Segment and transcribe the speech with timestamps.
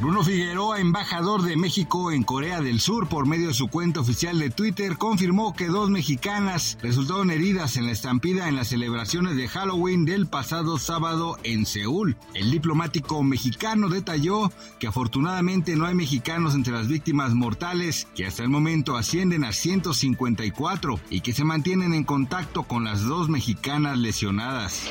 [0.00, 4.38] Bruno Figueroa, embajador de México en Corea del Sur, por medio de su cuenta oficial
[4.38, 9.48] de Twitter, confirmó que dos mexicanas resultaron heridas en la estampida en las celebraciones de
[9.48, 12.14] Halloween del pasado sábado en Seúl.
[12.34, 18.42] El diplomático mexicano detalló que afortunadamente no hay mexicanos entre las víctimas mortales, que hasta
[18.42, 23.96] el momento ascienden a 154 y que se mantienen en contacto con las dos mexicanas
[23.96, 24.90] lesionadas.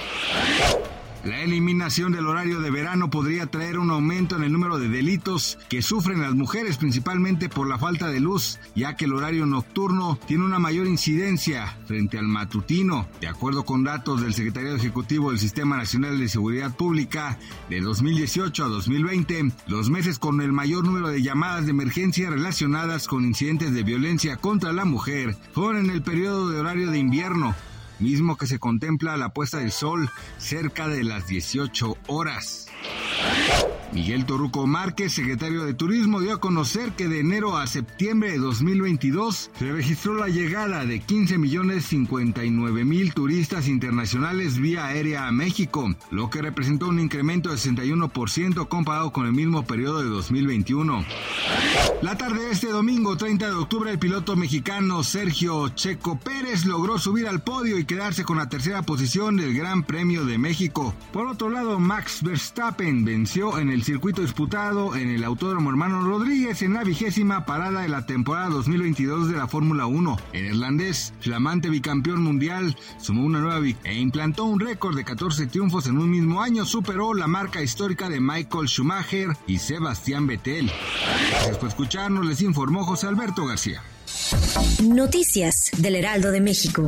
[1.25, 5.57] La eliminación del horario de verano podría traer un aumento en el número de delitos
[5.69, 10.19] que sufren las mujeres, principalmente por la falta de luz, ya que el horario nocturno
[10.27, 13.07] tiene una mayor incidencia frente al matutino.
[13.21, 17.39] De acuerdo con datos del Secretario Ejecutivo del Sistema Nacional de Seguridad Pública,
[17.71, 23.07] de 2018 a 2020, los meses con el mayor número de llamadas de emergencia relacionadas
[23.07, 27.55] con incidentes de violencia contra la mujer fueron en el periodo de horario de invierno,
[27.99, 32.67] mismo que se contempla la puesta del sol cerca de las 18 horas.
[33.95, 38.39] Miguel Toruco Márquez, secretario de Turismo, dio a conocer que de enero a septiembre de
[38.39, 45.31] 2022 se registró la llegada de 15 millones 59 mil turistas internacionales vía aérea a
[45.31, 51.05] México, lo que representó un incremento de 61% comparado con el mismo periodo de 2021.
[52.01, 56.99] La tarde de este domingo 30 de octubre el piloto mexicano Sergio Checo Pérez logró
[56.99, 60.93] subir al podio y quedarse con la tercera posición del Gran Premio de México.
[61.13, 66.63] Por otro lado, Max Verstappen venció en el circuito disputado en el Autódromo Hermano Rodríguez
[66.63, 70.17] en la vigésima parada de la temporada 2022 de la Fórmula 1.
[70.33, 75.45] El irlandés, flamante bicampeón mundial, sumó una nueva victoria e implantó un récord de 14
[75.47, 80.71] triunfos en un mismo año, superó la marca histórica de Michael Schumacher y Sebastián Vettel.
[81.29, 83.83] Gracias por escucharnos, les informó José Alberto García.
[84.83, 86.87] Noticias del Heraldo de México.